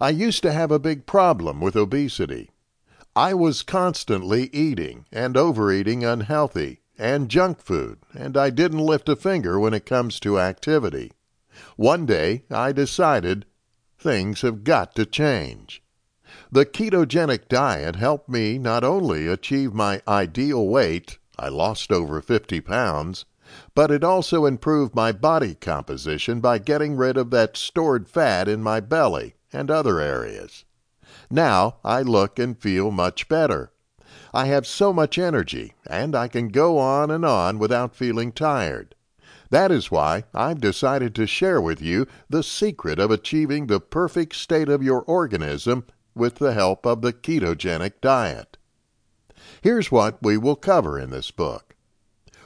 I 0.00 0.10
used 0.10 0.44
to 0.44 0.52
have 0.52 0.70
a 0.70 0.78
big 0.78 1.06
problem 1.06 1.60
with 1.60 1.74
obesity. 1.74 2.52
I 3.16 3.34
was 3.34 3.64
constantly 3.64 4.48
eating 4.52 5.06
and 5.10 5.36
overeating 5.36 6.04
unhealthy 6.04 6.82
and 6.96 7.28
junk 7.28 7.60
food, 7.60 7.98
and 8.14 8.36
I 8.36 8.50
didn't 8.50 8.78
lift 8.86 9.08
a 9.08 9.16
finger 9.16 9.58
when 9.58 9.74
it 9.74 9.86
comes 9.86 10.20
to 10.20 10.38
activity. 10.38 11.10
One 11.74 12.06
day 12.06 12.44
I 12.48 12.70
decided 12.70 13.44
things 13.98 14.42
have 14.42 14.62
got 14.62 14.94
to 14.94 15.04
change. 15.04 15.82
The 16.52 16.64
ketogenic 16.64 17.48
diet 17.48 17.96
helped 17.96 18.28
me 18.28 18.56
not 18.56 18.84
only 18.84 19.26
achieve 19.26 19.74
my 19.74 20.00
ideal 20.06 20.64
weight, 20.68 21.18
I 21.36 21.48
lost 21.48 21.90
over 21.90 22.22
50 22.22 22.60
pounds, 22.60 23.24
but 23.74 23.90
it 23.90 24.04
also 24.04 24.46
improved 24.46 24.94
my 24.94 25.10
body 25.10 25.56
composition 25.56 26.38
by 26.38 26.58
getting 26.58 26.94
rid 26.94 27.16
of 27.16 27.30
that 27.30 27.56
stored 27.56 28.08
fat 28.08 28.46
in 28.46 28.62
my 28.62 28.78
belly 28.78 29.34
and 29.52 29.70
other 29.70 30.00
areas. 30.00 30.64
Now 31.30 31.76
I 31.84 32.02
look 32.02 32.38
and 32.38 32.58
feel 32.58 32.90
much 32.90 33.28
better. 33.28 33.72
I 34.32 34.46
have 34.46 34.66
so 34.66 34.92
much 34.92 35.18
energy, 35.18 35.74
and 35.88 36.14
I 36.14 36.28
can 36.28 36.48
go 36.48 36.78
on 36.78 37.10
and 37.10 37.24
on 37.24 37.58
without 37.58 37.96
feeling 37.96 38.32
tired. 38.32 38.94
That 39.50 39.72
is 39.72 39.90
why 39.90 40.24
I've 40.34 40.60
decided 40.60 41.14
to 41.14 41.26
share 41.26 41.60
with 41.60 41.80
you 41.80 42.06
the 42.28 42.42
secret 42.42 42.98
of 42.98 43.10
achieving 43.10 43.66
the 43.66 43.80
perfect 43.80 44.36
state 44.36 44.68
of 44.68 44.82
your 44.82 45.02
organism 45.02 45.86
with 46.14 46.36
the 46.36 46.52
help 46.52 46.84
of 46.84 47.00
the 47.00 47.12
ketogenic 47.12 48.00
diet. 48.02 48.58
Here's 49.62 49.90
what 49.90 50.22
we 50.22 50.36
will 50.36 50.56
cover 50.56 50.98
in 50.98 51.10
this 51.10 51.30
book. 51.30 51.74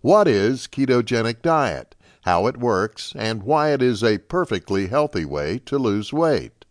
What 0.00 0.28
is 0.28 0.68
ketogenic 0.68 1.42
diet, 1.42 1.96
how 2.22 2.46
it 2.46 2.58
works, 2.58 3.12
and 3.16 3.42
why 3.42 3.72
it 3.72 3.82
is 3.82 4.04
a 4.04 4.18
perfectly 4.18 4.86
healthy 4.86 5.24
way 5.24 5.58
to 5.66 5.78
lose 5.78 6.12
weight 6.12 6.63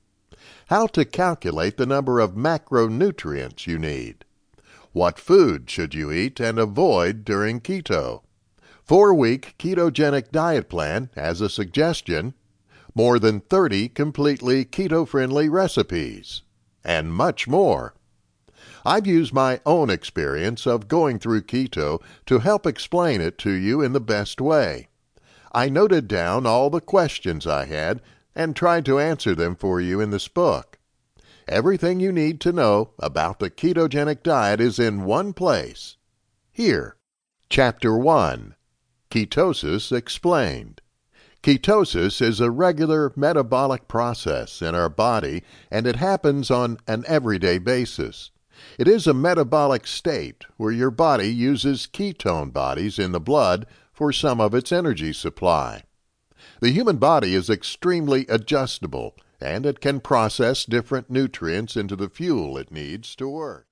how 0.73 0.87
to 0.87 1.05
calculate 1.05 1.77
the 1.77 1.85
number 1.85 2.19
of 2.19 2.33
macronutrients 2.33 3.67
you 3.67 3.77
need, 3.77 4.25
what 4.91 5.19
food 5.19 5.69
should 5.69 5.93
you 5.93 6.11
eat 6.11 6.39
and 6.39 6.57
avoid 6.57 7.23
during 7.23 7.61
keto, 7.61 8.23
four 8.83 9.13
week 9.13 9.53
ketogenic 9.59 10.31
diet 10.31 10.67
plan 10.67 11.11
as 11.15 11.41
a 11.41 11.47
suggestion, 11.47 12.33
more 12.95 13.19
than 13.19 13.39
30 13.39 13.87
completely 13.89 14.65
keto 14.65 15.07
friendly 15.07 15.47
recipes, 15.47 16.41
and 16.83 17.13
much 17.13 17.47
more. 17.47 17.93
I've 18.83 19.05
used 19.05 19.31
my 19.31 19.61
own 19.67 19.91
experience 19.91 20.65
of 20.65 20.87
going 20.87 21.19
through 21.19 21.43
keto 21.43 22.01
to 22.25 22.39
help 22.39 22.65
explain 22.65 23.21
it 23.21 23.37
to 23.37 23.51
you 23.51 23.79
in 23.79 23.93
the 23.93 24.01
best 24.01 24.41
way. 24.41 24.87
I 25.51 25.69
noted 25.69 26.07
down 26.07 26.47
all 26.47 26.71
the 26.71 26.81
questions 26.81 27.45
I 27.45 27.65
had 27.65 28.01
and 28.35 28.55
tried 28.55 28.85
to 28.85 28.99
answer 28.99 29.35
them 29.35 29.55
for 29.55 29.79
you 29.79 29.99
in 29.99 30.09
this 30.09 30.27
book. 30.27 30.79
Everything 31.47 31.99
you 31.99 32.11
need 32.11 32.39
to 32.41 32.53
know 32.53 32.91
about 32.99 33.39
the 33.39 33.49
ketogenic 33.49 34.23
diet 34.23 34.61
is 34.61 34.79
in 34.79 35.03
one 35.03 35.33
place. 35.33 35.97
Here. 36.51 36.95
Chapter 37.49 37.97
1 37.97 38.55
Ketosis 39.11 39.91
Explained. 39.91 40.81
Ketosis 41.43 42.21
is 42.21 42.39
a 42.39 42.49
regular 42.49 43.11
metabolic 43.15 43.87
process 43.87 44.61
in 44.61 44.73
our 44.73 44.89
body 44.89 45.43
and 45.69 45.85
it 45.85 45.97
happens 45.97 46.49
on 46.49 46.77
an 46.87 47.03
everyday 47.07 47.57
basis. 47.57 48.31
It 48.77 48.87
is 48.87 49.05
a 49.07 49.13
metabolic 49.13 49.85
state 49.85 50.45
where 50.57 50.71
your 50.71 50.91
body 50.91 51.27
uses 51.27 51.87
ketone 51.91 52.53
bodies 52.53 52.97
in 52.97 53.11
the 53.11 53.19
blood 53.19 53.65
for 53.91 54.13
some 54.13 54.39
of 54.39 54.55
its 54.55 54.71
energy 54.71 55.11
supply. 55.11 55.83
The 56.59 56.71
human 56.71 56.97
body 56.97 57.35
is 57.35 57.49
extremely 57.49 58.25
adjustable 58.27 59.15
and 59.39 59.65
it 59.65 59.81
can 59.81 59.99
process 59.99 60.65
different 60.65 61.09
nutrients 61.09 61.75
into 61.75 61.95
the 61.95 62.09
fuel 62.09 62.57
it 62.57 62.71
needs 62.71 63.15
to 63.17 63.27
work. 63.27 63.67